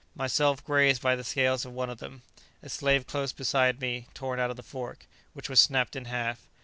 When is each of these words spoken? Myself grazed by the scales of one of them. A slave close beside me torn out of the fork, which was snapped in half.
Myself 0.15 0.65
grazed 0.65 0.99
by 0.99 1.15
the 1.15 1.23
scales 1.23 1.63
of 1.63 1.73
one 1.73 1.91
of 1.91 1.99
them. 1.99 2.23
A 2.63 2.69
slave 2.69 3.05
close 3.05 3.31
beside 3.31 3.79
me 3.81 4.07
torn 4.15 4.39
out 4.39 4.49
of 4.49 4.57
the 4.57 4.63
fork, 4.63 5.05
which 5.33 5.47
was 5.47 5.59
snapped 5.59 5.95
in 5.95 6.05
half. 6.05 6.39